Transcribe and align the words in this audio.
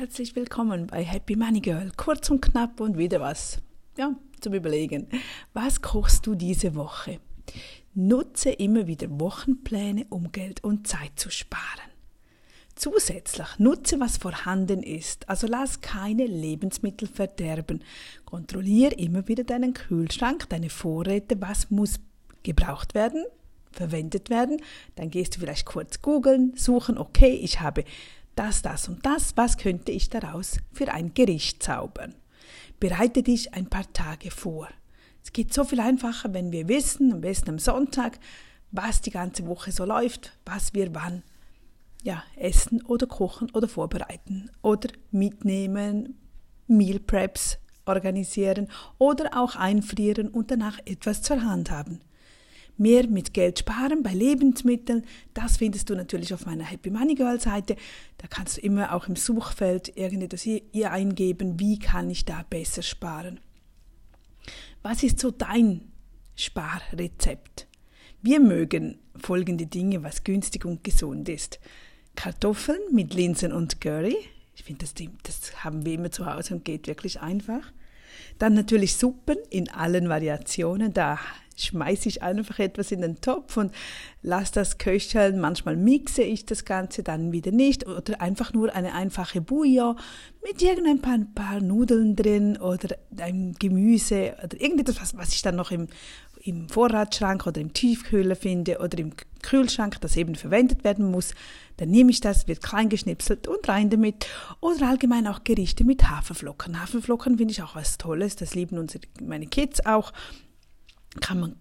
Herzlich 0.00 0.34
willkommen 0.34 0.86
bei 0.86 1.04
Happy 1.04 1.36
Money 1.36 1.60
Girl. 1.60 1.92
Kurz 1.94 2.30
und 2.30 2.40
knapp 2.40 2.80
und 2.80 2.96
wieder 2.96 3.20
was. 3.20 3.60
Ja, 3.98 4.16
zum 4.40 4.54
Überlegen. 4.54 5.06
Was 5.52 5.82
kochst 5.82 6.26
du 6.26 6.34
diese 6.34 6.74
Woche? 6.74 7.20
Nutze 7.92 8.48
immer 8.48 8.86
wieder 8.86 9.08
Wochenpläne, 9.20 10.06
um 10.08 10.32
Geld 10.32 10.64
und 10.64 10.88
Zeit 10.88 11.10
zu 11.16 11.28
sparen. 11.28 11.90
Zusätzlich 12.76 13.58
nutze, 13.58 14.00
was 14.00 14.16
vorhanden 14.16 14.82
ist, 14.82 15.28
also 15.28 15.46
lass 15.46 15.82
keine 15.82 16.24
Lebensmittel 16.24 17.06
verderben. 17.06 17.84
Kontrolliere 18.24 18.94
immer 18.94 19.28
wieder 19.28 19.44
deinen 19.44 19.74
Kühlschrank, 19.74 20.48
deine 20.48 20.70
Vorräte, 20.70 21.38
was 21.42 21.70
muss 21.70 22.00
gebraucht 22.42 22.94
werden, 22.94 23.22
verwendet 23.70 24.30
werden. 24.30 24.62
Dann 24.96 25.10
gehst 25.10 25.36
du 25.36 25.40
vielleicht 25.40 25.66
kurz 25.66 26.00
googeln, 26.00 26.54
suchen, 26.56 26.96
okay, 26.96 27.34
ich 27.34 27.60
habe 27.60 27.84
das, 28.40 28.62
das 28.62 28.88
und 28.88 29.04
das, 29.04 29.36
was 29.36 29.58
könnte 29.58 29.92
ich 29.92 30.08
daraus 30.08 30.56
für 30.72 30.90
ein 30.90 31.12
Gericht 31.12 31.62
zaubern? 31.62 32.14
Bereite 32.78 33.22
dich 33.22 33.52
ein 33.52 33.66
paar 33.66 33.92
Tage 33.92 34.30
vor. 34.30 34.68
Es 35.22 35.34
geht 35.34 35.52
so 35.52 35.62
viel 35.62 35.78
einfacher, 35.78 36.32
wenn 36.32 36.50
wir 36.50 36.66
wissen, 36.66 37.12
am 37.12 37.20
besten 37.20 37.50
am 37.50 37.58
Sonntag, 37.58 38.18
was 38.70 39.02
die 39.02 39.10
ganze 39.10 39.46
Woche 39.46 39.72
so 39.72 39.84
läuft, 39.84 40.38
was 40.46 40.72
wir 40.72 40.94
wann 40.94 41.22
ja, 42.02 42.24
essen 42.34 42.80
oder 42.82 43.06
kochen 43.06 43.50
oder 43.50 43.68
vorbereiten 43.68 44.50
oder 44.62 44.88
mitnehmen, 45.10 46.18
Meal 46.66 46.98
Preps 46.98 47.58
organisieren 47.84 48.68
oder 48.96 49.36
auch 49.36 49.54
einfrieren 49.54 50.28
und 50.28 50.50
danach 50.50 50.78
etwas 50.86 51.20
zur 51.20 51.42
Hand 51.42 51.70
haben 51.70 52.00
mehr 52.80 53.06
mit 53.06 53.34
Geld 53.34 53.60
sparen 53.60 54.02
bei 54.02 54.12
Lebensmitteln. 54.12 55.04
Das 55.34 55.58
findest 55.58 55.90
du 55.90 55.94
natürlich 55.94 56.34
auf 56.34 56.46
meiner 56.46 56.64
Happy 56.64 56.90
Money 56.90 57.14
Girl 57.14 57.40
Seite. 57.40 57.76
Da 58.18 58.26
kannst 58.26 58.56
du 58.56 58.62
immer 58.62 58.94
auch 58.94 59.06
im 59.06 59.16
Suchfeld 59.16 59.96
irgendetwas 59.96 60.42
hier 60.42 60.90
eingeben, 60.90 61.60
wie 61.60 61.78
kann 61.78 62.10
ich 62.10 62.24
da 62.24 62.44
besser 62.48 62.82
sparen. 62.82 63.38
Was 64.82 65.02
ist 65.02 65.20
so 65.20 65.30
dein 65.30 65.92
Sparrezept? 66.34 67.68
Wir 68.22 68.40
mögen 68.40 68.98
folgende 69.16 69.66
Dinge, 69.66 70.02
was 70.02 70.24
günstig 70.24 70.64
und 70.64 70.82
gesund 70.82 71.28
ist. 71.28 71.60
Kartoffeln 72.16 72.80
mit 72.90 73.14
Linsen 73.14 73.52
und 73.52 73.80
Curry. 73.80 74.16
Ich 74.54 74.64
finde, 74.64 74.84
das, 74.84 74.94
das 75.22 75.64
haben 75.64 75.84
wir 75.84 75.94
immer 75.94 76.10
zu 76.10 76.26
Hause 76.26 76.54
und 76.54 76.64
geht 76.64 76.86
wirklich 76.86 77.20
einfach. 77.20 77.72
Dann 78.38 78.54
natürlich 78.54 78.96
Suppen 78.96 79.38
in 79.50 79.70
allen 79.70 80.08
Variationen. 80.08 80.92
Da 80.92 81.18
schmeiße 81.64 82.08
ich 82.08 82.22
einfach 82.22 82.58
etwas 82.58 82.92
in 82.92 83.00
den 83.00 83.20
Topf 83.20 83.56
und 83.56 83.72
lasse 84.22 84.52
das 84.54 84.78
köcheln. 84.78 85.40
Manchmal 85.40 85.76
mixe 85.76 86.22
ich 86.22 86.46
das 86.46 86.64
Ganze, 86.64 87.02
dann 87.02 87.32
wieder 87.32 87.50
nicht. 87.50 87.86
Oder 87.86 88.20
einfach 88.20 88.52
nur 88.52 88.74
eine 88.74 88.94
einfache 88.94 89.40
Bouillon 89.40 89.96
mit 90.42 90.62
irgendein 90.62 91.00
paar, 91.00 91.18
paar 91.34 91.60
Nudeln 91.60 92.16
drin 92.16 92.56
oder 92.56 92.96
einem 93.18 93.54
Gemüse 93.54 94.36
oder 94.42 94.60
irgendetwas, 94.60 95.16
was, 95.16 95.32
ich 95.32 95.42
dann 95.42 95.56
noch 95.56 95.70
im, 95.70 95.88
im 96.42 96.68
Vorratsschrank 96.68 97.46
oder 97.46 97.60
im 97.60 97.72
Tiefkühler 97.72 98.36
finde 98.36 98.78
oder 98.78 98.98
im 98.98 99.12
Kühlschrank, 99.42 100.00
das 100.00 100.16
eben 100.16 100.34
verwendet 100.34 100.84
werden 100.84 101.10
muss. 101.10 101.34
Dann 101.76 101.90
nehme 101.90 102.10
ich 102.10 102.20
das, 102.20 102.46
wird 102.48 102.62
klein 102.62 102.88
geschnipselt 102.88 103.48
und 103.48 103.68
rein 103.68 103.90
damit. 103.90 104.26
Oder 104.60 104.88
allgemein 104.88 105.26
auch 105.26 105.44
Gerichte 105.44 105.84
mit 105.84 106.08
Haferflocken. 106.08 106.80
Haferflocken 106.80 107.38
finde 107.38 107.52
ich 107.52 107.62
auch 107.62 107.74
was 107.74 107.98
Tolles, 107.98 108.36
das 108.36 108.54
lieben 108.54 108.78
unsere, 108.78 109.02
meine 109.22 109.46
Kids 109.46 109.84
auch 109.84 110.12
kann 111.20 111.40
man 111.40 111.56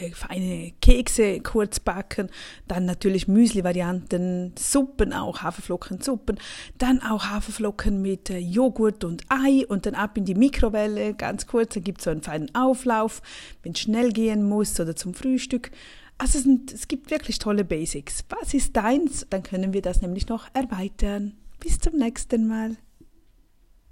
äh, 0.00 0.10
feine 0.12 0.72
Kekse 0.80 1.40
kurz 1.40 1.80
backen, 1.80 2.30
dann 2.68 2.84
natürlich 2.84 3.26
Müsli-Varianten, 3.26 4.52
Suppen 4.56 5.12
auch, 5.12 5.42
Haferflockensuppen, 5.42 6.38
dann 6.78 7.02
auch 7.02 7.26
Haferflocken 7.26 8.00
mit 8.00 8.30
äh, 8.30 8.38
Joghurt 8.38 9.04
und 9.04 9.24
Ei 9.28 9.66
und 9.66 9.86
dann 9.86 9.94
ab 9.94 10.16
in 10.16 10.24
die 10.24 10.34
Mikrowelle, 10.34 11.14
ganz 11.14 11.46
kurz, 11.46 11.74
da 11.74 11.80
gibt 11.80 11.98
es 11.98 12.04
so 12.04 12.10
einen 12.10 12.22
feinen 12.22 12.54
Auflauf, 12.54 13.22
wenn 13.62 13.72
es 13.72 13.80
schnell 13.80 14.12
gehen 14.12 14.48
muss 14.48 14.78
oder 14.78 14.94
zum 14.94 15.14
Frühstück. 15.14 15.70
Also 16.18 16.38
es, 16.38 16.44
sind, 16.44 16.72
es 16.72 16.86
gibt 16.86 17.10
wirklich 17.10 17.40
tolle 17.40 17.64
Basics. 17.64 18.24
Was 18.28 18.54
ist 18.54 18.76
deins? 18.76 19.26
Dann 19.30 19.42
können 19.42 19.72
wir 19.72 19.82
das 19.82 20.02
nämlich 20.02 20.28
noch 20.28 20.46
erweitern. 20.54 21.34
Bis 21.58 21.80
zum 21.80 21.96
nächsten 21.96 22.46
Mal. 22.46 22.76